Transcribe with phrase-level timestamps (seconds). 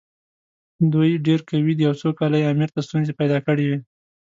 [0.93, 3.77] دوی ډېر قوي دي او څو کاله یې امیر ته ستونزې پیدا کړې وې.